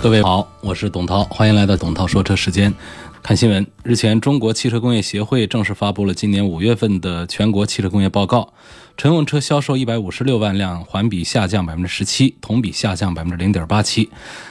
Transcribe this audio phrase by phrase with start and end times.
[0.00, 2.72] 各位好，我是董涛，欢迎来到董涛说车时间。
[3.20, 8.52] 看新闻，日前，中国汽车工业协会正式发布了今年五月份的全国汽车工业报告。
[8.96, 14.04] 乘用车销售一百五十六万辆，环比下降百分之十七，同比下降百分之零点八七。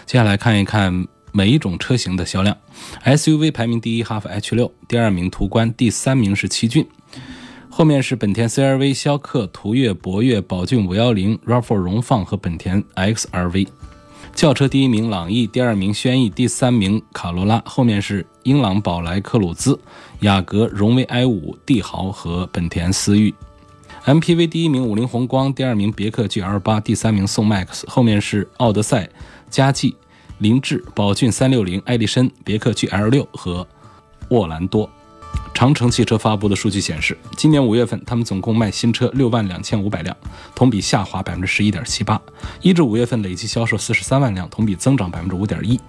[0.05, 2.55] 接下来看一看每一种车型的销量。
[3.05, 6.85] SUV 排名第一，哈弗 H 六；第二名途观；第三名是奇骏。
[7.69, 13.67] 后面是本田 CR-V、逍客、途岳、博越、宝骏五幺零、RAV4 荣放和本田 XR-V。
[14.37, 19.79] 轿车第一名朗逸，第二名轩逸，第三名卡罗拉，后面是英朗、宝来、克鲁兹、
[20.19, 23.33] 雅阁、荣威 i 五、帝豪和本田思域。
[24.05, 29.09] MPV 第一名五菱宏光，第二名别克 GL 八，第三名宋 MAX，后面是奥德赛、
[29.49, 29.95] 佳绩、
[30.38, 33.66] 凌志、宝骏三六零、爱丽绅、别克 GL 六和
[34.29, 34.88] 沃兰多。
[35.53, 40.16] 长城汽车发布的数据显示，今年五月份，他们总共卖新车六万两千五百辆，
[40.53, 42.21] 同比下滑百分之十一点七八。
[42.61, 45.79] 一至五月份累计销售四十三万辆，同比增长百分之五点一。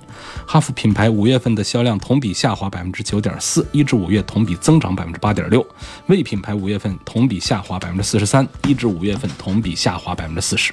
[0.46, 5.66] 哈弗品牌五月份的销量同比下滑百分之九点四，一至五月同比增长百分之八点六。
[6.06, 10.72] 魏品牌五月份同比下滑百分之四十三，一至五月份同比下滑百分之四十。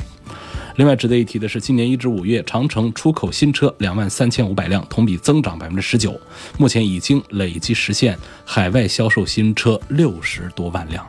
[0.78, 6.20] 另外值得一提的是，今年一至五月，长城出口新车两万三千五百辆，同比增长百分之十九。
[6.58, 11.08] 目前已经累计实现海外销售新车六十多万辆。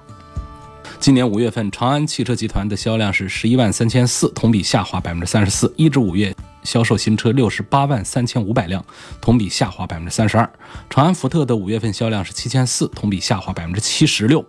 [1.00, 5.72] 今年五月份，长安汽车集团的销量是十一万三千四，同比下滑百分之三十四。
[5.76, 8.84] 一至五月销售新车六十八万三千五百辆，
[9.20, 10.48] 同比下滑百分之三十二。
[10.88, 14.44] 长安福特的五月份销量是七千四，同比下滑百分之七十六。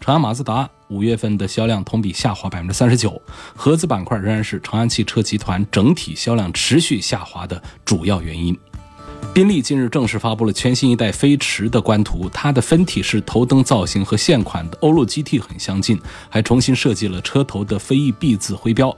[0.00, 3.20] 长安马自达五月份的销量同比下滑百分之三十九，
[3.56, 8.56] 合资板块仍然是长安汽车集团整体销量持续下滑的主要原因。
[9.34, 18.96] 宾利近日正式发布了全新一代飞驰的官图，它的分体式头灯造型和现款的欧陆 GT 很相近，还重新设计了车头的飞翼 B 字徽标。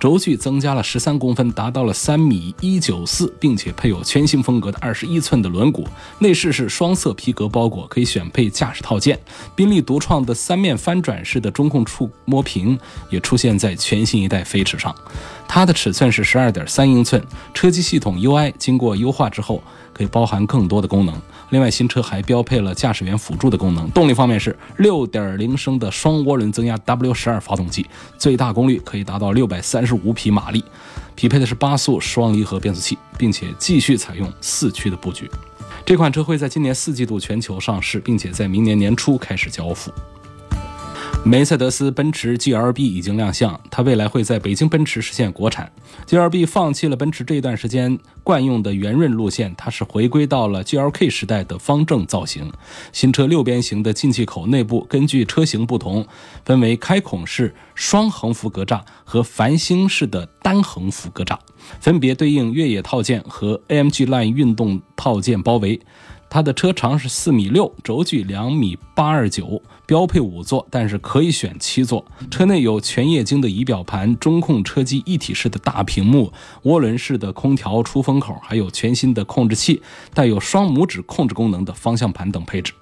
[0.00, 5.84] 轴距增加了十三公分，达到了三米一九四，并且配有全新风格的二十一寸的轮毂。
[6.20, 9.18] 内饰是双色皮革包裹，可以选配驾驶套件。
[9.54, 12.78] 宾利独创的三面翻转式的中控触摸屏
[13.10, 14.94] 也出现在全新一代飞驰上。
[15.46, 17.22] 它的尺寸是十二点三英寸，
[17.52, 19.62] 车机系统 UI 经过优化之后，
[19.92, 21.14] 可以包含更多的功能。
[21.50, 23.90] 另外，新车还标配了驾驶员辅助的功能。
[23.90, 27.84] 动力方面是六点零升的双涡轮增压 W12 发动机，
[28.16, 30.64] 最大功率可以达到六百三十五匹马力，
[31.14, 35.28] 匹配的是八速双离合变速器，并且继续采用四驱的布局。
[35.84, 39.90] 这款车会在今年四季度全球上市，并且在明年年初开始交付。
[41.22, 45.70] 梅赛德斯奔驰 GLB 已经亮相，它未来会在北京奔驰实现国产。
[46.06, 52.50] GLB 放弃了奔驰这一段时间惯用的圆润路线，它是回归到了 GLK 时代的方正造型。
[52.90, 56.04] 新车六边形的进气口内部根据车型不同，
[56.44, 61.38] 分为开孔式双横幅格栅和繁星式的单横幅格栅，
[61.80, 65.78] 分别对应越野套件和 AMG Line 运动套件包围。
[66.32, 72.06] 它的车长是四米六，轴距两米八二九，标配五座，但是可以选七座。
[72.30, 79.82] 车内有全液晶的仪表盘、中控车机一体式的大屏幕、涡轮式的空调出风口，还有全新的控制器，
[80.14, 82.72] 带有双拇指控制功能的方向盘等配置。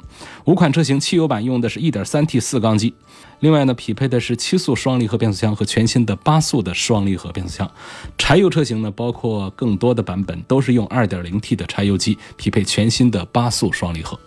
[0.44, 2.92] 五款车型，汽油版用的是一点三 T 四缸机。
[3.40, 7.70] 另外呢，匹配的是七速双离合变速箱和全新的八速的双离合变速箱。
[8.18, 14.20] 柴油车型呢，包括更多的版本都是用二点零 T 的柴油机，匹配全新的八速双离合。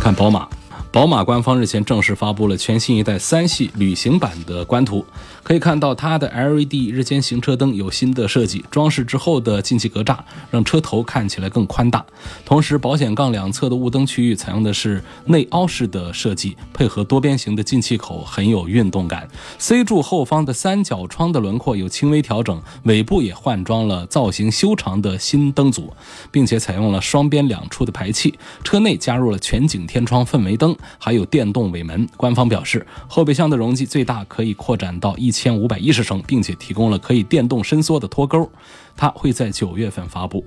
[0.00, 0.48] 看宝马。
[0.90, 5.04] 宝马官方日前正式发布了全新一代三系旅行版的官图，
[5.48, 10.18] 可以看到它的 LED 日间行车灯有新的设计，装饰之后的进气格栅
[10.50, 12.04] 让车头看起来更宽大。
[12.44, 19.26] 同时，保险杠两侧的雾灯区域采用的是内凹式的设计，配合多边形的进气口，很有运动感。
[19.56, 25.90] C 柱后方的三角窗的轮廓有轻微调整，尾部也换装了造型修长的新灯组，
[26.30, 28.38] 并且采用了双边两出的排气。
[28.62, 30.76] 车内加入了全景天窗氛围灯。
[30.98, 32.06] 还有电动尾门。
[32.18, 38.50] 官方表示，后备箱的容积最大可以扩展到一千五百一十升，并且提供了可以电动伸缩的脱钩。
[38.96, 40.44] 它会在九月份发布。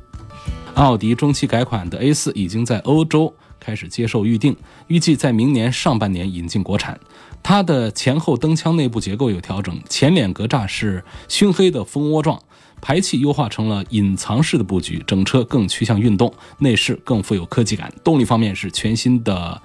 [0.74, 4.54] 奥迪中期改款的 A4 已经在欧洲开始接受预定，
[4.88, 7.00] 预计在明年上半年引进国产。
[7.42, 12.38] 它的前后灯腔内部结构有调整，前脸格栅是熏黑的蜂窝状。
[12.84, 17.94] 排气优化成了隐藏式的布局，整车更趋向运动，内饰更富有科技感。
[18.04, 19.62] 动力方面是全新的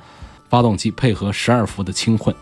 [0.51, 2.35] 发动机配合十二伏的轻混。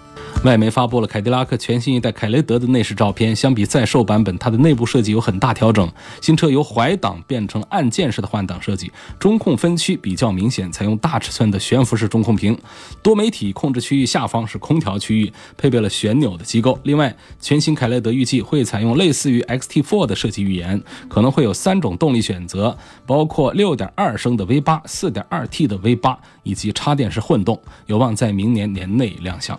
[0.45, 5.91] 外媒发布了凯迪拉克全新一代凯雷德的内饰照片，相比在售版本，它的内部设计有很大调整。
[6.21, 12.59] 新车由怀档变成按键式的换挡设计，中控分区比较明显，采用大尺寸的悬浮式中控屏，
[13.03, 16.79] 多媒体控制区域下方是空调区域，配备了旋钮的机构。
[16.83, 22.77] 另外，全新凯雷德预计会采用类似于 XT4 的设计语言，可能会有三种动力选择，
[23.07, 29.59] 包括6.2升的 V8、4.2T 的 V8 以及插电式混动，有望在明年年内亮相。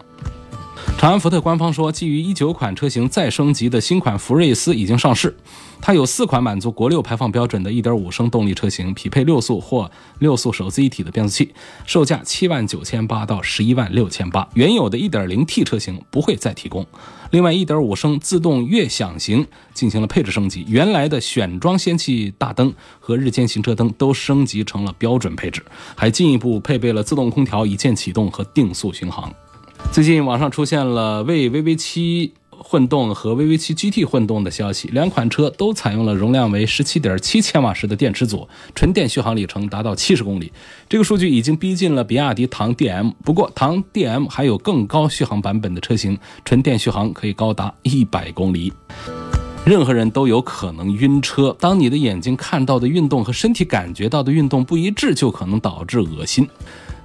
[0.98, 5.36] 长安福特官方说，基于一九款车型再升级的新款福睿斯已经上市。
[5.80, 11.54] 它有四款满足国六排放标准的1.5升动力车型，匹配六速或六速手自一体的变速器，
[11.86, 14.48] 售价七万九千八到十一万六千八。
[14.56, 16.84] 原有的 1.0T 车型不会再提供。
[17.30, 19.46] 另外，1.5升自动悦享型
[19.76, 29.32] 进行了配置升级，原来的选装氙气大灯和日间行车灯都升级成了标准配置，还进一步配备了自动空调一键启动和定速巡航。
[29.92, 40.52] 最近网上出现了为 VV7 混动和 VV7 GT 混动的消息，两款车都采用了容量为17.7千瓦时的电池组，纯电续航里程达到70公里。
[40.90, 48.74] 这个数据已经逼近了比亚迪唐 DM，不过唐 DM 还有更高续航版本的车型，纯电续航可以高达100公里。
[49.66, 56.48] 任何人都有可能晕车，当你的眼睛看到的运动和身体感觉到的运动不一致，就可能导致恶心。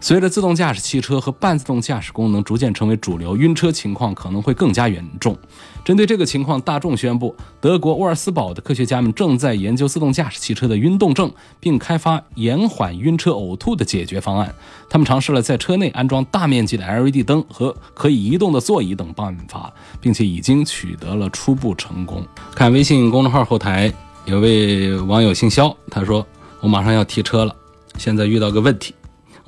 [0.02, 5.36] 随着自动驾驶汽车和半自动驾驶功能逐渐成为主流，晕车情况可能会更加严重。
[5.84, 11.30] 针对这个情况，大众宣布，德国沃尔斯堡的科学家们正在研究自动驾驶汽车的晕动症，
[11.60, 14.54] 并开发延缓晕车呕吐的解决方案。
[14.88, 22.26] 他们尝试了在车内安装大面积的 LED 灯和可以移动的座椅等办法，并且已经取得了初步成功。
[22.54, 23.92] 看微信公众号后台，
[24.24, 26.26] 有位网友姓肖，他说
[26.60, 27.54] ：“我马上要提车了，
[27.98, 28.94] 现在遇到个问题。”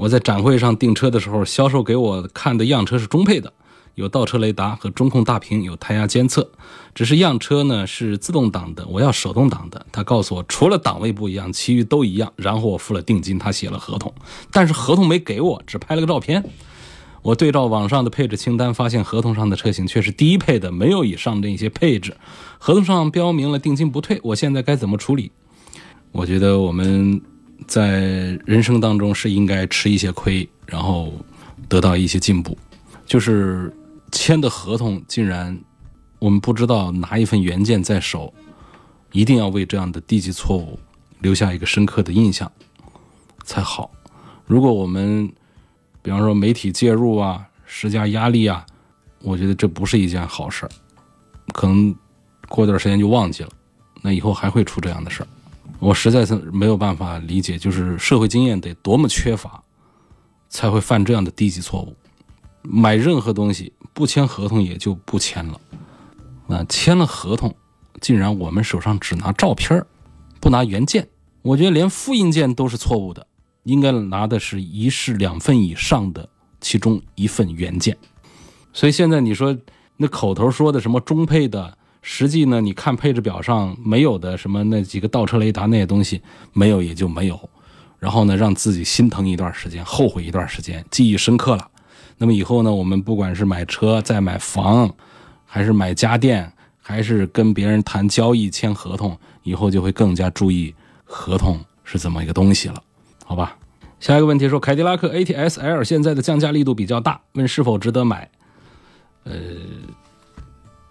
[0.02, 3.52] 我在展会上订车的时候，销售给我看的样车是中配的，
[3.94, 6.50] 有倒车雷达和中控大屏，有胎压监测。
[6.92, 9.86] 只是样车呢是自动挡的，我要手动挡的。
[9.92, 12.32] 他告诉我，除了档位不一样，其余都一样。
[12.34, 14.12] 然后我付了定金，他写了合同，
[14.50, 16.44] 但是合同没给我，只拍了个照片。
[17.22, 22.16] 我对照网上的配置清单，发现合同上的车型却是低配的，没有以上这些配置。
[22.58, 25.30] 合同上标明了定金不退，我现在该怎么处理？
[26.10, 27.22] 我觉得我们。
[27.66, 28.00] 在
[28.46, 31.12] 人生当中是应该吃一些亏，然后
[31.68, 32.56] 得到一些进步。
[33.06, 33.74] 就是
[34.10, 35.58] 签的合同竟然
[36.18, 38.32] 我们不知道拿一份原件在手，
[39.10, 40.78] 一定要为这样的低级错误
[41.20, 42.50] 留下一个深刻的印象
[43.44, 43.90] 才好。
[44.46, 45.30] 如果我们
[46.02, 48.64] 比方说媒体介入啊，施加压力啊，
[49.20, 50.70] 我觉得这不是一件好事儿，
[51.52, 51.94] 可能
[52.48, 53.50] 过段时间就忘记了，
[54.00, 55.26] 那以后还会出这样的事儿。
[55.82, 59.60] 我实在是没有办法理解，就是社会经验得多么缺乏，
[60.48, 61.92] 才会犯这样的低级错误。
[62.62, 65.60] 买任何东西不签合同也就不签了，
[66.46, 67.52] 那签了合同，
[68.00, 69.84] 竟然我们手上只拿照片
[70.38, 71.08] 不拿原件。
[71.42, 73.26] 我觉得连复印件都是错误的，
[73.64, 76.28] 应该拿的是一式两份以上的
[76.60, 77.98] 其中一份原件。
[78.72, 79.58] 所以现在你说
[79.96, 81.76] 那口头说的什么中配的？
[82.02, 86.20] 实际呢，你看配置表上没有的什么那几个倒车雷达那些东西
[86.52, 87.48] 没有也就没有，
[88.00, 91.68] 然后呢让自己心疼一段时间，后悔一段时间，记忆深刻了。
[92.18, 94.92] 那么以后呢，我们不管是买车、再买房，
[95.46, 100.74] 还是买家电，还是跟别人谈交易、签合同，以后就会更加注意
[101.04, 102.82] 合同是怎么一个东西了，
[103.24, 103.56] 好吧？
[104.00, 108.28] 下一个问题说，凯迪拉克 ATS L 现在的降价力度比较大，问是否值得买？
[109.22, 109.32] 呃。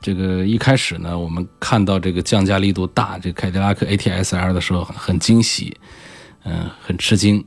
[0.01, 5.77] 这个一开始呢，我们看到这个降价力度大，这凯迪拉克 ATS L 的时候很惊喜，
[6.43, 7.45] 嗯，很吃惊。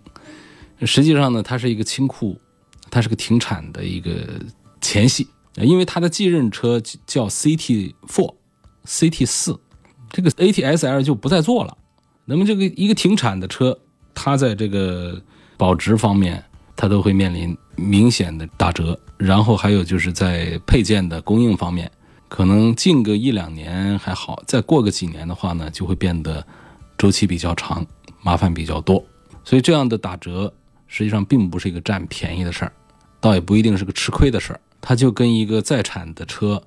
[0.82, 2.40] 实际上呢，它是一个清库，
[2.90, 4.12] 它是个停产的一个
[4.80, 8.34] 前戏，因为它的继任车叫 CT Four、
[8.86, 9.58] CT 四，
[10.10, 11.76] 这个 ATS L 就不再做了。
[12.24, 13.76] 那么这个一个停产的车，
[14.14, 15.20] 它在这个
[15.56, 16.44] 保值方面，
[16.76, 18.96] 它都会面临明显的打折。
[19.16, 21.90] 然后还有就是在配件的供应方面。
[22.34, 26.44] 可能近个一两年还好，再过个几年的话呢，就会变得
[26.98, 27.86] 周期比较长，
[28.22, 29.00] 麻烦比较多。
[29.44, 30.52] 所以这样的打折
[30.88, 32.72] 实际上并不是一个占便宜的事儿，
[33.20, 34.58] 倒也不一定是个吃亏的事儿。
[34.80, 36.60] 它就跟一个在产的车，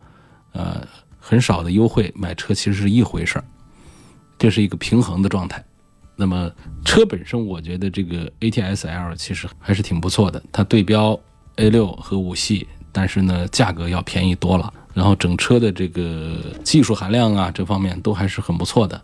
[0.54, 0.88] 呃，
[1.20, 3.44] 很少的优惠买车其实是一回事儿，
[4.40, 5.62] 这是一个平衡的状态。
[6.16, 6.50] 那么
[6.86, 11.20] 车本身，我觉得这个 ATS L 其实还是挺不错的，它对标
[11.58, 14.74] A 六和五系，但是呢，价格要便宜多了。
[14.98, 19.00] 然后整车的这个技术含量啊，这方面都还是很不错的。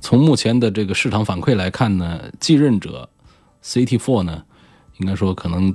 [0.00, 3.08] 从目前的这个市场反馈来看呢，继任者
[3.64, 4.40] CT4 呢，
[4.98, 5.74] 应该说可能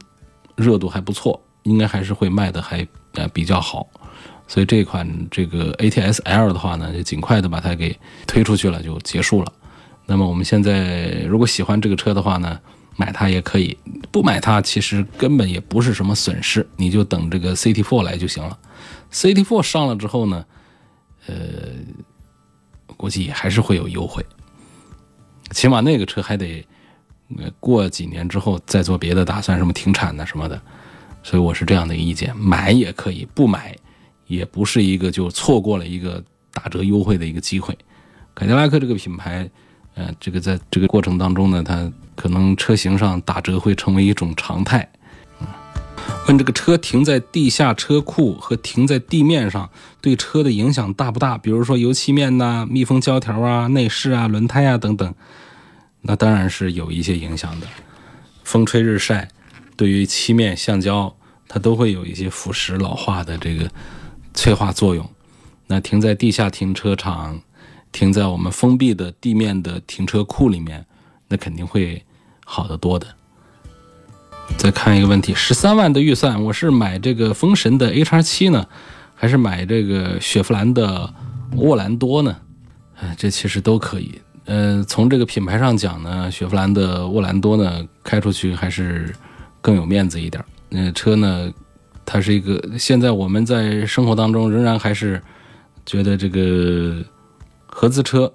[0.55, 3.85] 热度还不错，应该还是会卖的还呃比较好。
[4.47, 7.93] 所以这款这个 ATS L 的话呢，就尽快的把它给
[8.25, 9.51] 推出去了，就结束了。
[10.05, 12.57] 那么我们现在如果喜欢这个车的话呢，
[12.95, 13.77] 买它也可以，
[14.11, 18.57] 不买它其实根本也不是什么损失，你就等这个 CT4 来就行了。
[19.11, 20.45] CT4 上了之后呢，
[21.27, 21.35] 呃，
[22.97, 24.25] 估计还是会有优惠，
[25.51, 26.65] 起码那个车还得
[27.59, 30.61] 过几年之后再做别的打算，什么停产呐什么的。
[31.23, 33.75] 所以我是这样的一个意见，买也可以，不买。
[34.27, 37.77] 也不是一个就错过了一个打折优惠的一个机会。
[38.33, 39.49] 凯迪拉克这个品牌，
[39.93, 44.89] 呃，这个在这个过程当中呢，它可能车型上打折会成为一种常态。
[46.27, 51.37] 问这个车停在地下车库和停在地面上对车的影响大不大？
[51.37, 55.13] 比如说油漆面呐、密封胶条啊、内饰啊、轮胎啊等等，
[56.01, 57.67] 那当然是有一些影响的。
[58.43, 59.29] 风吹日晒，
[59.75, 61.15] 对于漆面橡胶，
[61.47, 63.69] 它都会有一些腐蚀老化的这个。
[64.33, 65.09] 催化作用，
[65.67, 67.41] 那停在地下停车场，
[67.91, 70.85] 停在我们封闭的地面的停车库里面，
[71.27, 72.05] 那肯定会
[72.45, 73.07] 好得多的。
[74.57, 78.65] 再看一个问题，十三万的预算，我是买这个风神的 HR 七呢，
[79.15, 81.11] 还是买这个雪佛兰的
[81.55, 82.37] 沃兰多呢？
[82.99, 84.21] 哎，这其实都可以。
[84.45, 89.13] 呃，从这个品牌上讲呢，雪佛兰的沃兰多呢，开出去还是
[89.61, 90.43] 更有面子一点。
[90.69, 91.51] 那车呢？
[92.03, 95.21] 它是一个，现在我们在生活当中仍然还是
[95.85, 96.97] 觉得这个
[97.67, 98.29] 合资车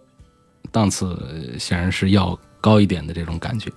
[0.70, 1.18] 档次
[1.58, 3.70] 显然是要高一点的这种感觉。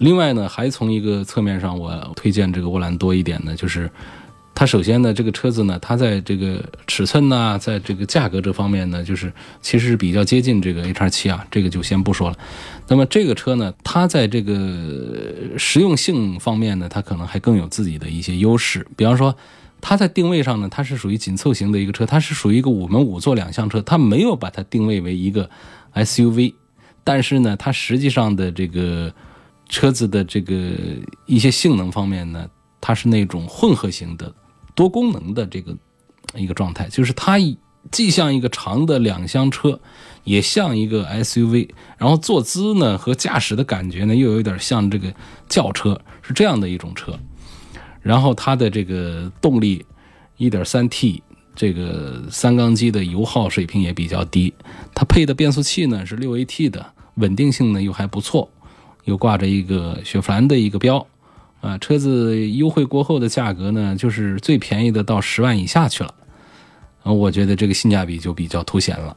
[0.00, 3.88] 另外呢，还从一个侧面上，我推荐这个沃兰多一点呢，就是。
[4.52, 12.36] 它首先呢，这个车子呢，它在这个尺寸呐，在这个价格这方面呢，就是其实是比较接近这个 H R 七啊，这个就先不说了。
[12.88, 14.52] 那么这个车呢，它在这个
[15.56, 18.86] 实用性方面呢，它可能还更有自己的一些优势。
[18.96, 19.34] 比方说，
[19.80, 25.48] 它在定位上呢，它是属于紧凑型的一个车，它是属于一个五门五座两厢车，它没有把它定位为一个
[25.92, 26.54] S U V。
[27.02, 29.14] 但是呢，它实际上的这个
[29.70, 30.54] 车子的这个
[31.24, 32.46] 一些性能方面呢，
[32.82, 34.30] 它是那种混合型的。
[34.74, 35.74] 多功能的这个
[36.34, 37.38] 一个状态，就是它
[37.90, 39.78] 既像一个长的两厢车，
[40.24, 45.12] 也像一个 SUV，然后坐姿呢和驾驶的感觉呢又有点像这个
[45.48, 47.18] 轿车，是这样的一种车。
[48.02, 49.84] 然后它的这个动力
[50.38, 51.20] ，1.3T
[51.54, 54.54] 这个三缸机的油耗水平也比较低，
[54.94, 58.50] 它配的变速器呢是 6AT 的，稳定性呢又还不错，
[59.04, 61.06] 又挂着一个雪佛兰的一个标。
[61.60, 66.14] 啊，车子优惠过后的价格呢，就是最便宜的到十万以下去了，
[67.02, 69.14] 啊，我觉得这个性价比就比较凸显了，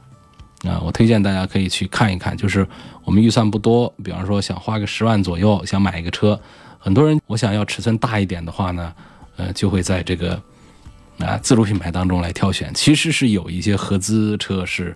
[0.68, 2.68] 啊，我推荐大家可以去看一看，就是
[3.02, 6.38] 我们预算不多，比方说想花个十万左右想买一个车，
[6.78, 8.92] 很多人我想要尺寸大一点的话呢，
[9.38, 10.38] 呃，就会在这个
[11.20, 14.94] 啊自主品牌当中来挑选，其实是有一些合资车是。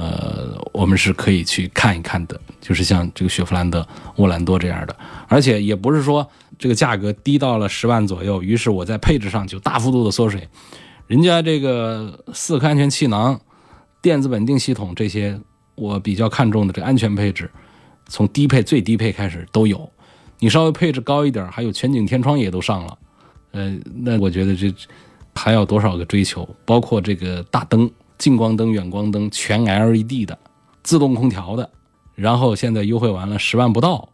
[0.00, 4.96] 呃，我们是可以去看一看的，就是像这个雪佛兰的沃兰多这样的，
[5.28, 6.26] 而且也不是说
[6.58, 10.48] 这个价格低到了十万左右，于是我在配置上就大幅度的缩水。
[11.06, 13.38] 人家这个四颗安全气囊、
[14.00, 15.38] 电子稳定系统这些，
[15.74, 17.50] 我比较看重的这安全配置，
[18.06, 19.86] 从低配最低配开始都有。
[20.38, 22.98] 你稍微配置高一点，还有全景天窗也都上了。
[23.50, 24.72] 呃，那我觉得这
[25.34, 26.48] 还要多少个追求？
[26.64, 27.90] 包括这个大灯。
[28.20, 30.38] 近光灯、远光灯全 LED 的，
[30.82, 31.68] 自动空调的，
[32.14, 34.06] 然后现在优惠完了十万不到，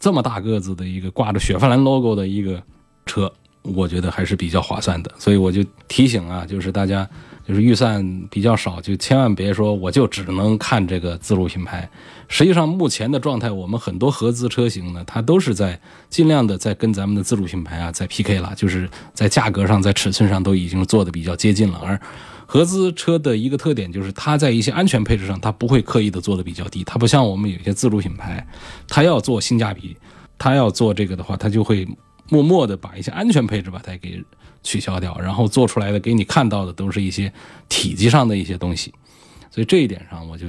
[0.00, 2.60] 这么大个子的一个挂着雪佛兰 logo 的一个
[3.06, 5.12] 车，我觉得还是比较划算的。
[5.16, 7.08] 所以我就提醒啊，就是大家
[7.46, 11.88] 就是预算比较少，就千万别说我就只能看这个自主品牌。
[12.26, 22.00] 实际上目前的状态，我们很多合资车型呢，它都是在尽量的在跟咱们的自主品牌啊在 PK 了，就是在价格上、在尺寸上都已经做的比较接近了，而。
[22.52, 26.84] 合资车的一个特点就是，它在一些安全配置上，它不会刻意的做的比较低。
[26.84, 28.46] 它不像我们有些自主品牌，
[28.86, 29.96] 它要做性价比，
[30.36, 31.88] 它要做这个的话，它就会
[32.28, 34.22] 默默的把一些安全配置把它给
[34.62, 37.32] 取消掉，然后做出来的给你看到的都是一些
[37.70, 38.92] 体积上的一些东西。
[39.50, 40.48] 所以这一点上，我就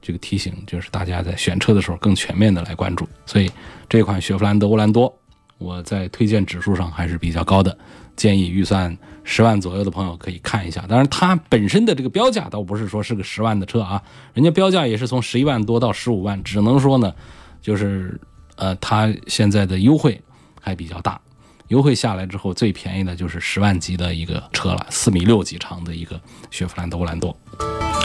[0.00, 3.06] 这个提醒，就是大家在选车的时候更全面的来关注。
[3.26, 3.50] 所以
[3.90, 5.14] 这款雪佛兰的沃兰多，
[5.58, 7.76] 我在推荐指数上还是比较高的。
[8.16, 8.96] 建议预算
[9.28, 14.00] 十万左右的朋友可以看一下，当然它本身的这个标价倒不是说是个十万的车啊，
[14.32, 17.12] 人家标价也是从十一万多到十五万，只能说呢，
[17.60, 18.18] 就是
[18.54, 20.22] 呃它现在的优惠
[20.60, 21.20] 还比较大，
[21.68, 26.18] 优惠下来之后最便宜的就是十万级的一个车了，四米六几长的一个
[26.52, 27.36] 雪佛兰的沃兰多。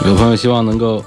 [0.04, 1.02] 有朋友希望能够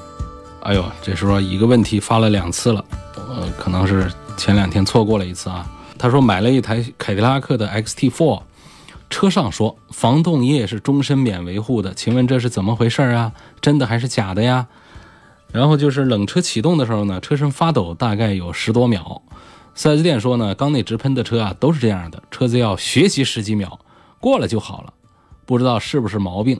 [0.61, 2.83] 哎呦，这时候一个问题发了两次了，
[3.15, 5.69] 呃，可能是前两天错过了一次啊。
[5.97, 8.41] 他说买了一台凯迪拉克的 XT4，
[9.09, 13.31] 车上说防冻液是终身免维护的，请问这是怎么回事啊？
[13.61, 14.67] 真的还是假的呀？
[15.51, 19.21] 然后就是冷车启动的时候呢，车身发抖大概有十多秒。
[19.75, 23.79] 4S 店说呢，缸内直喷的车啊都是这样的，车子要学习十几秒，
[24.19, 24.93] 过了就好了。
[25.45, 26.59] 不知道是不是毛病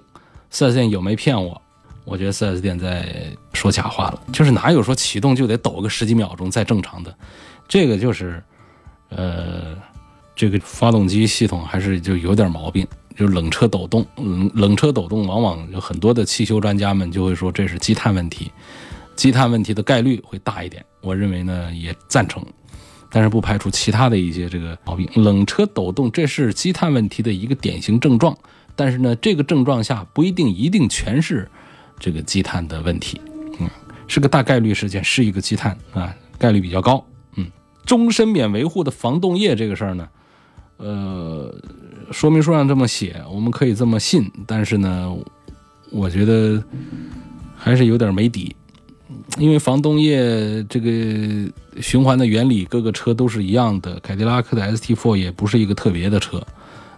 [0.52, 1.62] ，4S 店有没骗我？
[2.04, 7.18] 我觉得 4S 店在说假话了，就是哪有说启动就得抖个十几秒钟再正常的，
[7.68, 8.44] 这个就是，
[9.10, 9.76] 呃，
[10.36, 18.52] 这个发动机系统还是就有点毛病，就冷车抖动，冷冷车抖动往往有很多的汽修专家们就会说这是积碳问题，
[19.16, 22.44] 积碳问题的概率会大一点，我认为呢也赞成，
[23.10, 28.38] 但是不排除其他的一些这个毛病，冷车抖动这是积碳问题的一个典型症状，
[28.76, 31.50] 但是呢这个症状下不一定一定全是。
[31.98, 33.22] 这个积碳的问题，
[33.58, 33.70] 嗯，
[34.06, 37.02] 是个大概率事件，是一个积碳啊，概率比较高，
[37.38, 37.50] 嗯，
[37.86, 40.06] 终身免维护的防冻液这个事儿呢，
[40.78, 41.54] 呃，
[42.12, 45.16] 说明书上这么写，我们可以这么信，但是呢，
[45.92, 46.62] 我觉得
[47.56, 48.56] 还是有点没底，
[49.38, 51.50] 因为防冻液这个
[51.82, 56.46] 循环的原理，各个车都是一样的，凯迪拉克的 ST4 也不是一个特别的车，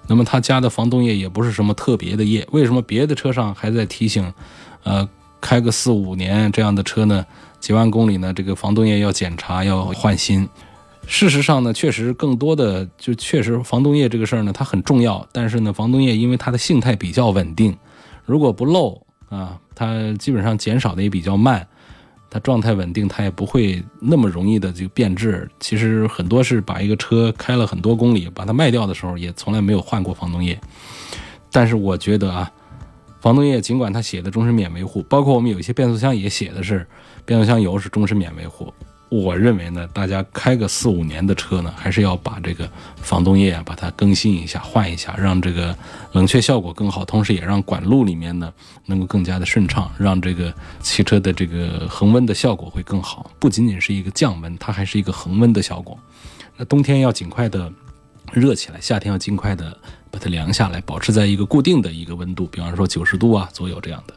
[0.07, 4.34] 那么他加的防冻液也不是什么特别的液，为什么别的车上还在提醒？
[4.84, 5.07] 呃，
[5.39, 7.24] 开个四五年这样的车呢，
[7.60, 10.50] 几万公里呢，这个防冻液要检查要换新。
[11.08, 15.26] 事实上呢，确实更多的就确实防冻液这个事儿呢，它很重要。
[15.32, 17.76] 但是呢，防冻液因为它的性态比较稳定，
[18.26, 21.66] 如果不漏啊，它基本上减少的也比较慢，
[22.30, 25.50] 它状态稳定，它也不会那么容易的就变质。
[25.60, 30.60] 其实很多是把一个车开了很多公里，把它卖掉的时候也从来没有换过防冻液。
[31.52, 32.52] 但是我觉得啊。
[33.20, 36.88] 防冻液尽管它写的终身免维护，包括我们有一些变速箱也写的是
[37.26, 38.72] 变速箱油是终身免维护。
[39.10, 45.75] 我认为呢，大家开个四五年的车呢，还是要把这个防冻液啊，把它更新一下、换一下，让这个
[46.12, 48.51] 冷却效果更好，同时也让管路里面呢
[48.86, 53.31] 能够更加的顺畅，让这个汽车的这个恒温的效果会更好。
[53.40, 55.98] 不仅仅是一个降温，它还是一个恒温的效果。
[56.58, 57.72] 那冬天要尽快的
[58.34, 59.77] 热起来，夏天要尽快的。
[60.10, 64.14] 把它凉下来，保持在一个固定的一个温度，比方说九十度啊左右这样的。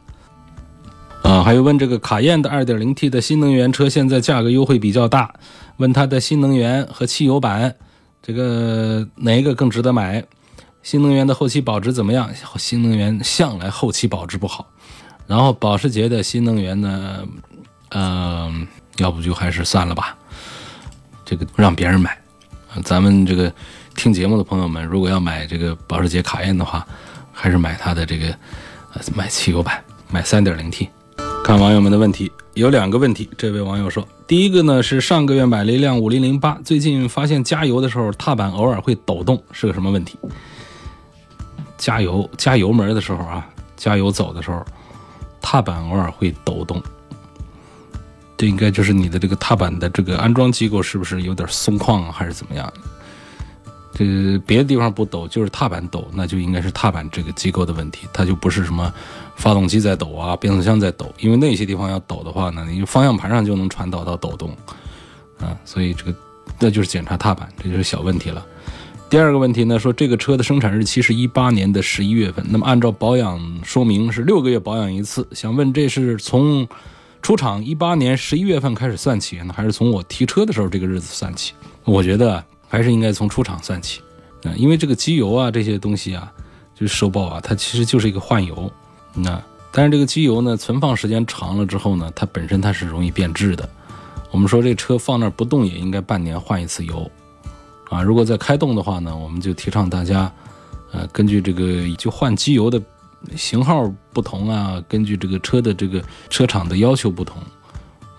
[1.23, 5.33] 啊，还有问这个卡宴的 2.0T 的新能源车现在价格优惠比较大，
[5.77, 7.75] 问它的新能源和汽油版
[8.21, 10.23] 这个哪一个更值得买？
[10.83, 12.29] 新能源的后期保值怎么样？
[12.57, 14.67] 新能源向来后期保值不好。
[15.27, 17.19] 然后保时捷的新能源呢，
[17.89, 20.17] 嗯，要不就还是算了吧，
[21.23, 22.17] 这个让别人买，
[22.83, 23.51] 咱们这个。
[23.93, 26.87] 听节目的朋友们，如果要买这个保时捷卡宴的话，
[27.33, 28.27] 还是买它的这个，
[28.93, 30.87] 呃，买汽油版，买 3.0T。
[31.43, 33.27] 看网友们的问题，有两个问题。
[33.35, 40.17] 这位网友说，第一个呢是上个月买了一辆5008，最近发现加油的时候踏板偶尔会抖动，是个什么问题？
[41.77, 44.63] 加油加油门的时候啊，加油走的时候，
[45.41, 46.81] 踏板偶尔会抖动，
[48.37, 52.71] 这应该就是你的这个踏板的这个安装机构是不是有点松旷啊，还是怎么样？
[53.93, 58.93] 这个别的地方不抖，就是踏板抖，那就应该是踏板这个机构的问题，它就不是什么
[59.41, 64.55] 发动机在抖啊，变速箱在抖，因为那些地方要抖的话呢，你方向盘上就能传导到抖动，
[65.39, 66.15] 啊，所以这个
[66.59, 68.45] 那就是检查踏板，这就是小问题了。
[69.09, 76.67] 第二个问题呢，说这个车的生产日期是一八年的十一月份，那么按照保养说明是六个月保养一次，想问这是从
[77.21, 81.53] 出厂一八年十一月份开始算起呢，还是从我提车的时候这个日子算起？
[81.83, 82.43] 我觉得。
[82.71, 83.99] 还是应该从出厂算起，
[84.45, 86.31] 啊，因为这个机油啊这些东西啊，
[86.73, 88.71] 就是收报啊，它其实就是一个换油，
[89.13, 93.67] 那但是这个机油呢，存放时间长了之后呢，它本身它是容易变质的。
[94.31, 97.09] 我们说这车放那儿不动也应该半年换一次油，
[97.89, 100.31] 啊，如果在开动的话呢，我们就提倡大家，
[100.91, 102.81] 呃，根据这个就换机油的
[103.35, 107.41] 型号不同啊，根据这个车的这个车厂的要求不同，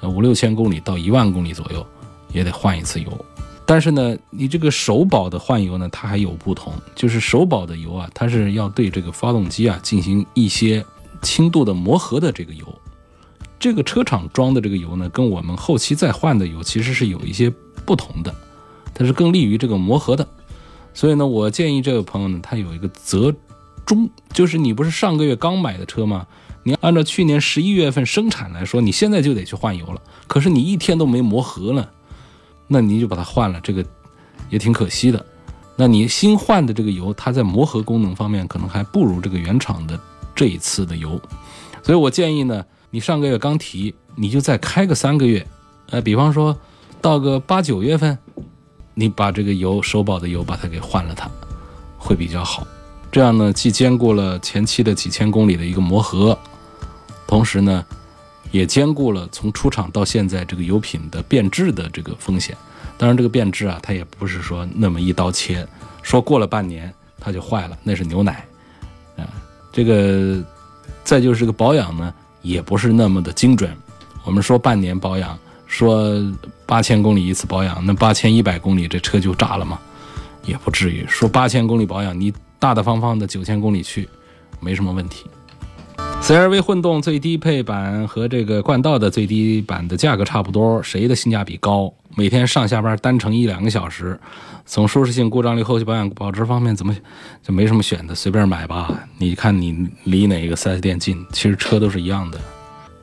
[0.00, 1.86] 呃，五六千公里到一万公里左右
[2.32, 3.24] 也得换一次油。
[3.64, 10.84] 但是呢，你这个首保的换油呢，它还有不同，就是首保的油啊，它是要对这个发动机啊进行一些
[11.22, 12.66] 轻度的磨合的这个油。
[13.60, 17.50] 这个车厂装的这个油呢，跟我们后期再换的油其实是有一些
[17.86, 18.34] 不同的，
[18.92, 20.26] 它是更利于这个磨合的。
[20.92, 23.32] 所以呢，我建议这位朋友呢，他有一个择
[23.86, 26.26] 中，就是你不是上个月刚买的车吗？
[26.64, 30.02] 你按照去年十一月份生产来说，你现在就得去换油了。
[30.26, 31.90] 可是你一天都没磨合了。
[32.72, 33.84] 那你就把它换了，这个
[34.48, 35.24] 也挺可惜的。
[35.76, 39.98] 那你新换的这个油，它在磨合功能方面可能还不如这个原厂的
[40.34, 41.20] 这一次的油。
[41.82, 45.46] 所以我建议呢，你上个月刚提，你就再开个三个月，
[45.90, 46.56] 呃，比方说
[47.00, 48.16] 到个八九月份，
[48.94, 51.30] 你把这个油首保的油把它给换了它，
[51.98, 52.66] 会比较好。
[53.10, 56.38] 这样呢，既兼顾了前期的几千公里的一个磨合，
[57.26, 57.84] 同时呢，
[58.52, 62.56] 也兼顾了从出厂到现在这个油品的变质的这个风险。
[62.96, 65.66] 当然，这个变质啊，它也不是说那么一刀切，
[66.02, 68.46] 说过了半年它就坏了，那是牛奶
[69.16, 69.26] 啊。
[69.72, 70.40] 这个
[71.02, 73.74] 再就是这个保养呢，也不是那么的精准。
[74.24, 75.36] 我们说半年保养，
[75.66, 76.22] 说
[76.64, 79.80] 八千公里一次保养，那八千一百公里这车就炸了吗？
[80.44, 81.04] 也不至于。
[81.08, 84.08] 说八千公里保养，你大大方方的九千公里去，
[84.60, 85.26] 没什么问题。
[86.22, 91.92] CR-V 混动最低配版和这个冠道的最低版的价格差不多，谁的性价比高？
[92.16, 94.18] 每天上下班单程一两个小时，
[94.64, 96.96] 从舒适性、故障率、后期保养、保值方面，怎么
[97.42, 98.14] 就没什么选的？
[98.14, 98.96] 随便买吧。
[99.18, 101.26] 你看你离哪个 4S 店近？
[101.32, 102.38] 其实车都是一样的。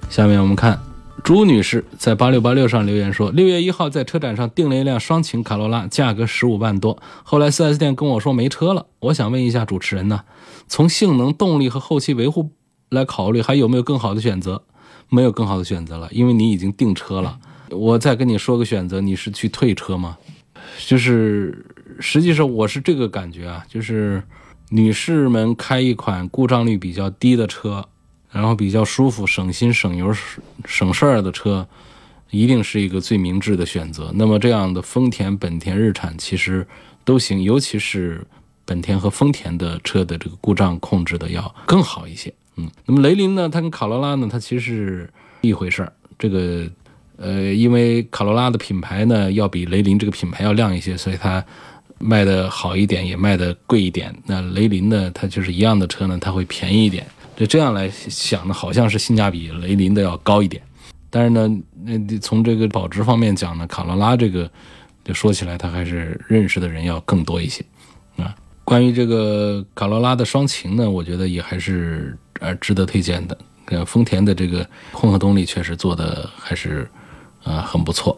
[0.10, 0.79] 下面我们看
[1.21, 6.97] 朱女士在八六八六上留言说，六月一号在车展上订了一辆双擎卡罗拉，价格十五万多。
[7.23, 8.86] 后来 4S 店跟我说没车了。
[9.01, 10.21] 我想问一下主持人呢，
[10.69, 12.51] 从性能、动力和后期维护。
[12.89, 14.63] 来考虑还有没有更好的选择？
[15.12, 17.39] 没有更好的选择了，因为你已经订车了。
[17.71, 20.17] 我再跟你说个选择，你是去退车吗？
[20.86, 21.65] 就是
[21.99, 24.21] 实际上我是这个感觉啊，就是
[24.69, 27.84] 女士们开一款故障率比较低的车，
[28.30, 30.13] 然后比较舒服、省心、省油、
[30.65, 31.67] 省事儿的车，
[32.30, 34.12] 一定是一个最明智的选择。
[34.13, 36.67] 那么这样的丰田、本田、日产其实
[37.04, 38.28] 都行，尤其是
[38.63, 42.32] 本田和丰田的车的这个故障控制的要更好一些。
[42.86, 43.48] 那么雷凌呢？
[43.48, 44.28] 它跟卡罗拉呢？
[44.32, 45.10] 它其实是
[45.41, 45.93] 一回事儿。
[46.17, 46.67] 这个，
[47.17, 51.43] 呃，因为卡罗拉的品牌呢要比雷凌这个品牌要亮一些，所以它
[51.98, 54.13] 卖的好一点，也卖的贵一点。
[54.26, 57.06] 那雷凌呢，它就是一样的车呢，它会便宜一点。
[57.36, 60.62] 就这样来想呢，好像是性价比雷凌的要高一点。
[61.10, 61.50] 但是呢，
[61.84, 64.50] 那从这个保值方面讲呢，卡罗拉这个
[65.06, 67.63] 就说起来，它还是认识的人要更多一些。
[68.69, 72.15] 关于这个卡罗拉的双擎呢，我觉得也还是。
[72.41, 76.89] 呃，值得推荐的，呃，丰田的这个混合动力确实做的还是，
[77.43, 78.17] 呃，很不错。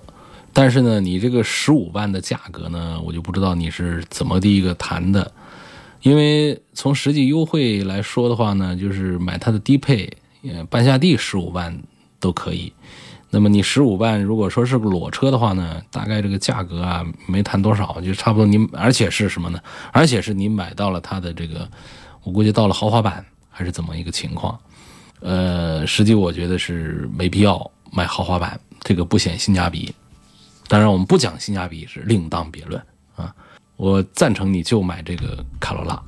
[0.53, 5.31] 但是呢，你这个十五万的价格呢，我就不知道你是怎么第一个谈的。
[6.03, 10.07] 因为从实际优惠来说的话呢，就是买它的低配，
[10.43, 11.75] 呃，半下地十五万
[12.19, 12.71] 都可以。
[13.31, 18.45] 那么你十五万，如果说是个裸车的话呢，大概这个价格啊，没谈多少，就差不多。
[18.45, 19.59] 你而且是什么呢？
[19.91, 21.67] 而且是你买到了它的这个，
[22.23, 23.25] 我估计到了豪华版。
[23.53, 24.57] 还是怎么一个情况？
[25.19, 29.93] 呃，实际我觉得是没必要买豪华版，这个不显性价比。
[30.69, 32.81] 当然，我们不讲性价比是另当别论
[33.15, 33.35] 啊。
[33.75, 36.01] 我赞成你就买这个卡罗拉，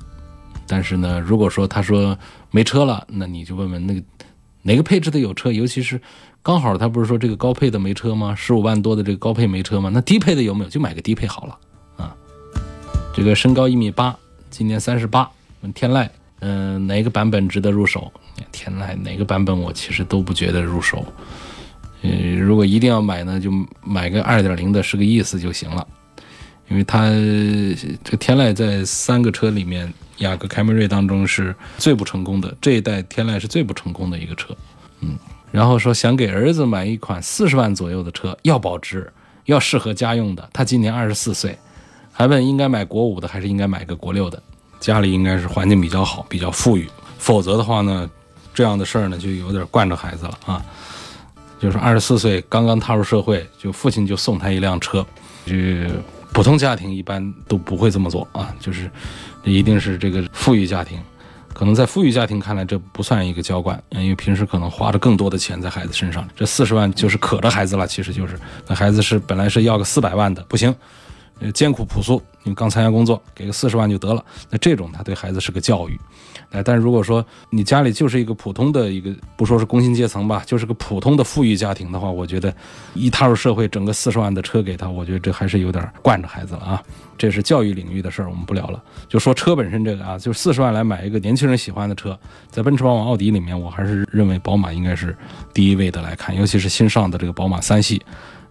[0.66, 2.18] 但是呢，如果说他说
[2.50, 4.02] 没车了，那你就问问那个
[4.62, 6.02] 哪个配置的有车，尤其是
[6.44, 8.36] 刚好他不是说这个高配的没车吗？
[8.36, 9.90] 十五万多的这个高配没车吗？
[9.94, 10.70] 那低配的有没有？
[10.70, 11.58] 就买个低配好了
[11.96, 12.14] 啊。
[13.16, 14.14] 这个身高一米八，
[14.50, 16.08] 今年三十八，问天籁。
[16.42, 18.12] 嗯，哪个版本值得入手？
[18.52, 21.06] 天籁哪个版本我其实都不觉得入手。
[22.02, 23.50] 嗯，如果一定要买呢，就
[23.82, 25.88] 买个二点零的，是个意思就行了。
[26.68, 27.08] 因为它
[28.04, 32.54] 这个天籁在三个车里面，雅阁、凯美瑞当中是最不成功的。
[32.60, 34.54] 这一代天籁是最不成功的一个车。
[35.00, 35.18] 嗯，
[35.54, 39.14] 然后说想给儿子买一款四十万左右的车，要保值，
[39.46, 40.50] 要适合家用的。
[40.52, 41.56] 他今年二十四岁，
[42.12, 44.42] 还问应该买国五的还是应该买个国六的。
[44.80, 46.90] 家里应该是环境比较好，比较富裕，
[47.20, 48.10] 否则的话呢，
[48.52, 50.66] 这样的事儿呢就有点惯着孩子了啊。
[51.60, 55.06] 就是二十四岁刚刚踏入社会，就父亲就送他一辆车，
[55.46, 55.54] 就
[56.34, 58.52] 普通家庭一般都不会这么做啊。
[58.60, 58.90] 就是
[59.44, 61.00] 一定是这个富裕家庭，
[61.54, 66.28] 可能在富裕家庭看来这不算一个娇惯，因为平时可能花着更多的钱在孩子身上。
[66.36, 68.38] 这四十万就是可着孩子了，其实就是
[68.68, 70.76] 那孩子是本来是要个四百万的，不行。
[71.54, 74.24] 艰苦朴素，你刚参加工作，给个四十万就得了。
[74.50, 76.00] 那这种他对孩子是个教育，
[76.54, 82.54] 哎，但是如果说你家里就是一个普通的一个，不说是工薪阶层吧，就是个普通的富裕家庭的话，我觉得
[82.94, 86.82] 一踏入社会，整个四十万的车给他，我觉得这还是有点惯着孩子了啊。
[87.18, 88.82] 这是教育领域的事儿，我们不聊了。
[89.08, 92.18] 就说车本身这个啊，就四十万来买一个年轻人喜欢的车，
[92.50, 95.16] 在奔驰、宝马、奥迪里面，我还是认为宝马应该是
[95.54, 98.02] 第一位的来看，尤其是新上的这个宝马三系，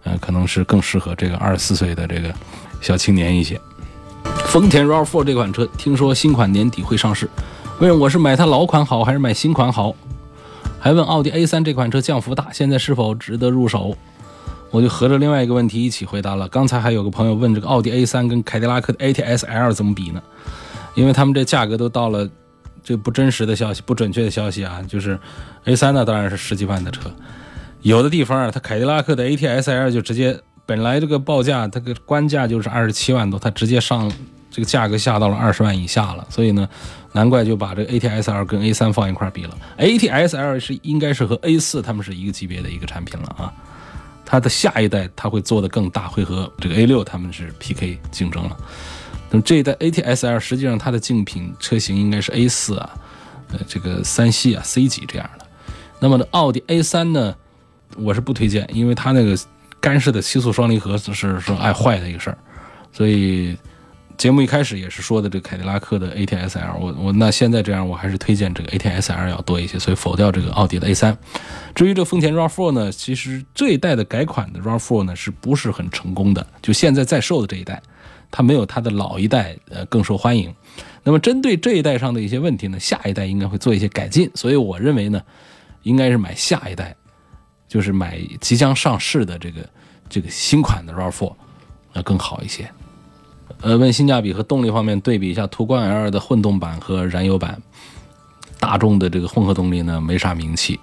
[0.03, 2.33] 嗯，可能是更适合这个二十四岁的这个。
[2.81, 3.57] 小青年一些，
[4.47, 7.29] 丰田 RAV4 这款车听说新款年底会上市，
[7.83, 9.93] 问我是买它老款好还是买新款好？
[10.79, 13.93] 还问奥迪 A3 这款车降幅大，现在是否值得入手？
[14.71, 16.47] 我就合着另外一个问题一起回答了。
[16.47, 20.23] 刚才还有个朋友问这个奥迪 A3 跟凯迪拉克的 ATS-L 怎么比呢？
[20.95, 22.25] 因为他们这价格都到了，
[22.81, 25.19] 这不真实的消息、不准确的消息啊，就是
[25.65, 27.11] A3 呢当然是十几万的车。
[27.81, 34.09] 有的地方啊，它凯迪拉克的 ATS-L 就直接本来这个报价它个官价就是二十七万多，它直接上
[34.49, 36.69] 这个价格下到了二十万以下了，所以呢，
[37.13, 39.57] 难怪就把这 ATS-L 跟 A 三放一块比了。
[39.77, 43.53] ATS-L 是应该是和 A 四他们是一个级别的一个产品了啊，
[44.25, 48.57] 它的下一代它会做的更大，会和这个 A 六他们是 PK 竞争了。
[49.29, 52.89] 那么这一代 ATS-L 实际上它的竞品车型应该是 A 四啊，
[53.51, 55.45] 呃，这个三系啊 C 级这样的。
[55.99, 57.35] 那么呢，奥迪 A 三呢？
[57.95, 59.37] 我是不推荐，因为它那个
[59.79, 62.37] 干式的七速双离合是是爱坏的一个事儿，
[62.91, 63.55] 所以
[64.17, 71.17] 节目一开始也是说的这个凯迪拉克的 ATS-L，我我那现在这样我还是推荐这个 ATS-L 要多一些，所以否掉这个奥迪的 A 三。
[71.75, 76.45] 至于这丰田 RAV4 呢，其实这一代的改款的 RAV4 呢是不是很成功的？
[76.61, 77.81] 就现在在售的这一代，
[78.31, 80.53] 它没有它的老一代呃更受欢迎。
[81.03, 85.21] 那么针对这一代上的一些问题呢，下一代应该会做一些改进，所以我认为呢，
[85.81, 86.95] 应该是买下一代。
[87.65, 89.67] 就是买即将上市的这个
[90.07, 91.33] 这个新款的 RAV4，
[91.93, 92.69] 要更好一些。
[93.63, 97.59] 呃，问性价比和动力方面对比一下途观 L 的混动版和燃油版。
[98.59, 100.79] 大众的这个混合动力呢没啥名气，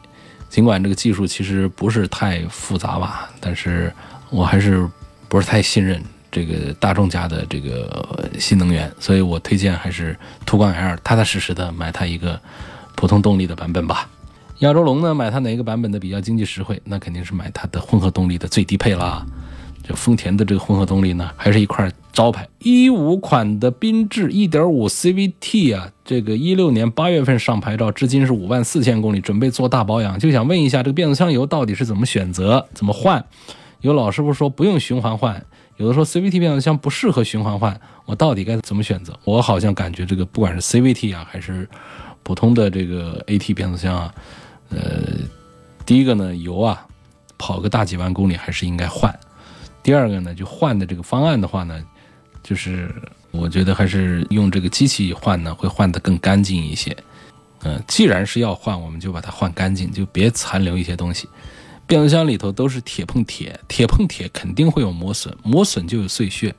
[0.48, 3.92] 尽管这个技术其实不是太复杂吧，但是
[4.30, 4.88] 我还是
[5.28, 10.16] 不是太信任这个大众家的这个新能源，所以我推荐还是
[10.46, 12.40] 途观 L，踏踏实实的买它一个
[12.96, 14.08] 普通动力的版本吧。
[14.60, 16.80] 亚洲龙呢，买它哪个版本的比较经济实惠？
[16.84, 19.24] 那肯定是买它的混合动力的最低配啦。
[19.82, 22.46] 这丰田的这个混合动力呢，还是一块招牌。
[22.60, 33.24] 一五款的缤智1.5 CVT 啊，这个一六年八月份上牌照，至今是五万四千公里，准备做大保养，就想问一下，这个变速箱油到底是怎么选择、怎么换？
[33.80, 35.42] 有老师傅说不用循环换，
[35.78, 39.18] 有的说 CVT 变速箱不适合循环换，我到底该怎么选择？
[39.24, 41.66] 我好像感觉这个不管是 CVT 啊，还是
[42.22, 44.14] 普通的这个 AT 变速箱啊。
[44.68, 44.78] 呃，
[45.86, 46.86] 第一个呢，油啊，
[47.38, 49.18] 跑个大几万公里还是应该换。
[49.82, 51.82] 第二个呢，就换的这个方案的话呢，
[52.42, 52.94] 就是
[53.30, 56.96] 我觉得还是用这个机器换呢，会换得更干净一些。
[57.62, 61.28] 嗯，既然是要换，我们就把它换干净，就别残留一些东西。
[61.86, 66.54] 变速箱里头都是铁碰铁，铁碰铁肯定会有磨损，磨损就有碎屑，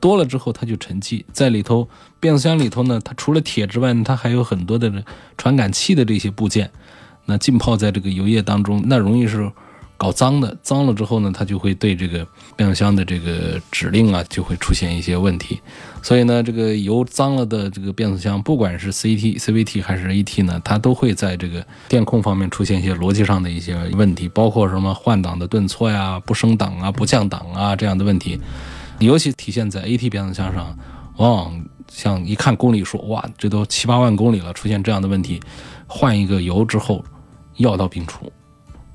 [0.00, 1.88] 多了之后它就沉积在里头。
[2.18, 5.04] 变速箱里头呢，它除了铁之外，它还有很多的
[5.38, 6.70] 传感器的这些部件。
[7.24, 9.50] 那浸泡在这个油液当中，那容易是
[9.96, 10.56] 搞脏的。
[10.62, 15.60] 脏了之后呢，它就会对这个变速箱的这个指令啊，就会出现一些问题。
[16.02, 28.38] 所以呢，这个油脏了的这个变速箱，不管是 CT、CVT 还是 AT 呢，它都会在这个电控方面出现一些逻辑上的一些问题，包括什么换挡的顿挫呀、不升档啊、不降档啊这样的问题。
[28.98, 30.76] 尤其体现在 AT 变速箱上，
[31.16, 35.40] 往往像一看公里数，哇，这都七八万公里了，出现这样的问题，
[35.86, 37.04] 换一个油之后。
[37.58, 38.30] 药到病除，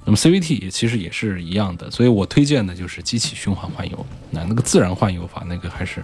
[0.03, 4.05] 那么 CVT 也其实也是一样的，所以我推荐的就是机器循环换油。
[4.29, 6.03] 那那个自然换油法，那个还是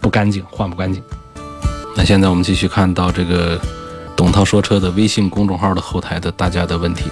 [0.00, 1.02] 不干净，换不干净。
[1.96, 3.60] 那现在我们继续看到这个
[4.16, 7.10] 董涛说车的微信公众号的后台的大家的问题。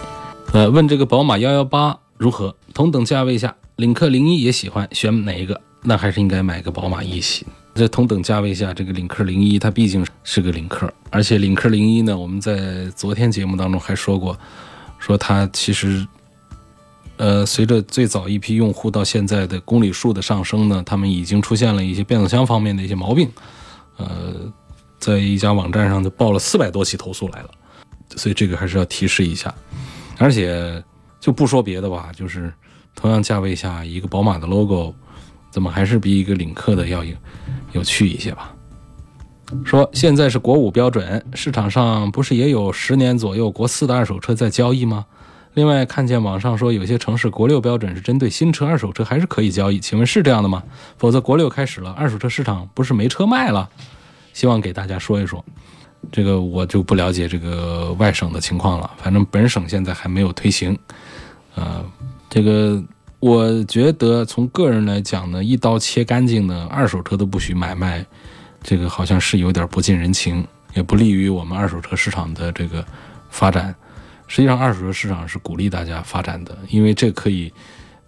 [0.53, 2.55] 呃，问这个宝马幺幺八如何？
[2.73, 5.61] 同等价位下，领克零一也喜欢，选哪一个？
[5.83, 7.45] 那还是应该买个宝马一系。
[7.75, 14.39] 在同等价位下，这个领克零一它毕竟是个领克，而且领克零一呢，我们在昨天节目当中还说过，
[15.05, 16.07] 说它其实，
[17.19, 23.31] 呃，随着最早一批用户到现在的公里数的上升呢，他们已经出现了一些变速箱方面的一些毛病，
[23.99, 24.51] 呃，
[24.99, 27.51] 在一家网站上就报了四百多起投诉来了，
[28.17, 29.55] 所以这个还是要提示一下，
[30.17, 30.83] 而且
[31.21, 32.51] 就不说别的吧，就是
[32.95, 34.95] 同样价位下一个宝马的 logo。
[35.51, 37.15] 怎么还是比一个领克的要有
[37.73, 38.54] 有趣一些吧？
[39.63, 45.05] 说现在是国五标准，市场上不是也有十年左右国四的二手车在交易吗？
[45.53, 49.79] 另外看见网上说有些城市国六标准是针对新车、二手车还是可以交易？
[49.79, 50.63] 请问是这样的吗？
[50.97, 53.69] 否则国六开始了，二手车市场不是没车卖了？
[54.33, 55.45] 希望给大家说一说。
[56.11, 60.79] 这个我就不了解这个外省的情况了，反正本省现在还没有推行。
[61.55, 61.85] 呃，
[62.31, 62.83] 这个。
[63.21, 68.05] 我觉得从个人来讲呢，一刀切干净的二手车都不许买卖，
[68.65, 72.83] 这个好像是有点不近人情，也不利于我们二手车市场的这个
[73.29, 73.73] 发展。
[74.27, 77.53] 实际上，二手车市场是鼓励大家发展的，因为这可以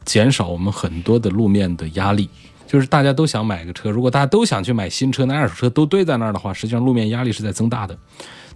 [0.06, 2.28] 减少我们很多的路面的压力。
[2.66, 7.96] 就是大家都想买个车，如果大家都想去买新车，那二手车都堆在那儿的话，实际上路面压力是在增大的。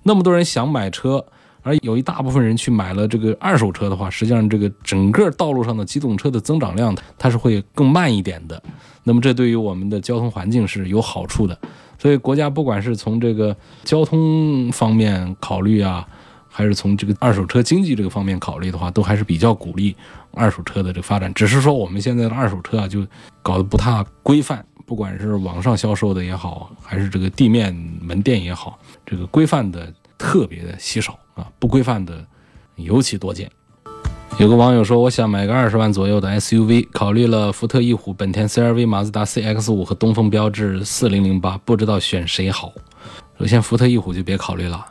[0.03, 1.25] 那么多人想买车。
[1.63, 8.63] 而有一大部分人去买了这个二手车的话，实际上这个整个道路上的机动车的增长量，它是会更慢一点的。
[9.05, 11.59] 那么这对于我们的交通环境是有好处的。
[12.01, 16.09] 所以国家不管是从这个交通方面考虑啊，
[16.49, 19.95] 还是从这个二手车经济这个方面考虑的话，都还是比较鼓励
[20.33, 21.33] 二手车的这个发展。
[21.35, 23.07] 只是说我们现在的二手车啊，就
[23.43, 32.27] 搞得不太规范，不管是网上销售的也好，还是这个地面门店也好，这个规范的特别的稀少啊，不规范的
[32.77, 33.51] 尤其多见。
[34.41, 42.73] 有个网友说，我想买个二十万左右的 SUV，考虑了福特翼虎、本田 CR-V、马自达 CX-5 和东风标致4008，不知道选谁好。
[43.39, 44.87] 首先，福特翼虎就别考虑了，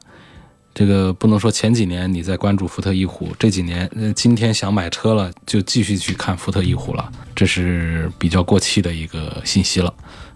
[0.72, 9.92] 这个不能说前几年你在关注福特翼虎，这几年呃今天想买车了就继续去看福特翼虎了，这是比较过气的一个信息了。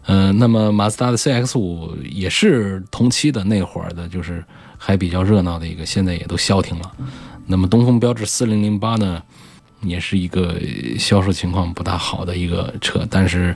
[0.07, 4.43] 嗯、那么马自达的 CX-5 也是同期的那会儿的，就是
[4.75, 6.91] 还比较热闹的一个，现在也都消停了。
[7.45, 9.21] 那么东风标致4008呢，
[9.81, 10.59] 也是一个
[10.97, 13.55] 销售情况不大好的一个车，但是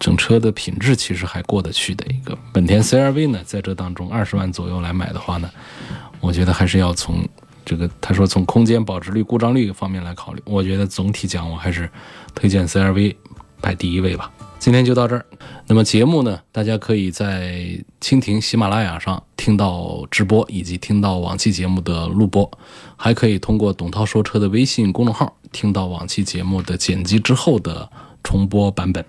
[0.00, 2.36] 整车的品质其实还过得去的一个。
[2.52, 5.50] 本田 CR-V 呢，在这当中二十万左右来买的话呢，
[6.20, 7.26] 我觉得还是要从
[7.64, 10.42] 这个他说从空间、保值率、故障率方面来考虑。
[10.44, 11.88] 我觉得总体讲，我还是
[12.34, 13.16] 推荐 CR-V
[13.60, 14.30] 排第一位吧。
[14.62, 15.26] 今天就到这儿。
[15.66, 17.66] 那么节目呢，大家可以在
[18.00, 22.48] 蜻蜓、喜马拉雅上听到直播，以及听到往期节目的录播，
[22.94, 27.90] 还可以通过董涛说车的微信公众号听到往期节目的剪辑之后的
[28.22, 29.00] 重播版本。